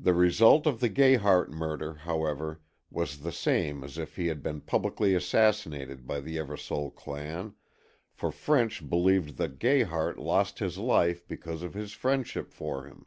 [0.00, 4.60] The result of the Gayhart murder, however, was the same as if he had been
[4.60, 7.54] publicly assassinated by the Eversole clan,
[8.10, 13.06] for French believed that Gayhart lost his life because of his friendship for him.